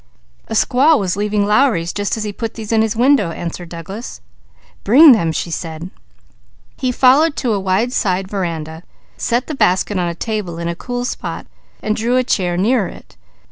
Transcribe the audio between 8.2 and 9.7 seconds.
veranda, set the